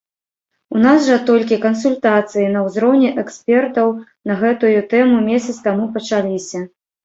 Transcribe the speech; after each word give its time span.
У 0.77 0.79
нас 0.85 0.99
жа 1.09 1.17
толькі 1.29 1.59
кансультацыі 1.65 2.47
на 2.57 2.65
ўзроўні 2.69 3.13
экспертаў 3.25 3.95
на 4.33 4.41
гэтую 4.43 4.75
тэму 4.97 5.23
месяц 5.33 5.55
таму 5.71 5.83
пачаліся. 5.95 6.69